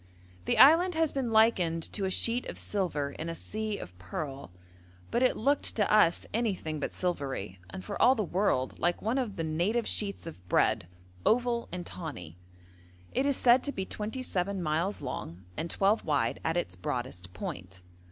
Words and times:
The 0.45 0.57
island 0.57 0.95
has 0.95 1.11
been 1.11 1.31
likened 1.31 1.83
to 1.93 2.05
a 2.05 2.09
sheet 2.09 2.47
of 2.47 2.57
silver 2.57 3.11
in 3.11 3.29
a 3.29 3.35
sea 3.35 3.77
of 3.77 3.95
pearl, 3.99 4.49
but 5.11 5.21
it 5.21 5.37
looked 5.37 5.75
to 5.75 5.93
us 5.93 6.25
anything 6.33 6.79
but 6.79 6.91
silvery, 6.91 7.59
and 7.69 7.85
for 7.85 8.01
all 8.01 8.15
the 8.15 8.23
world 8.23 8.79
like 8.79 8.99
one 9.03 9.19
of 9.19 9.35
the 9.35 9.43
native 9.43 9.87
sheets 9.87 10.25
of 10.25 10.43
bread 10.49 10.87
oval 11.23 11.69
and 11.71 11.85
tawny. 11.85 12.39
It 13.11 13.27
is 13.27 13.37
said 13.37 13.61
to 13.65 13.71
be 13.71 13.85
twenty 13.85 14.23
seven 14.23 14.59
miles 14.63 15.01
long 15.01 15.43
and 15.55 15.69
twelve 15.69 16.03
wide 16.03 16.39
at 16.43 16.57
its 16.57 16.75
broadest 16.75 17.31
point. 17.35 17.83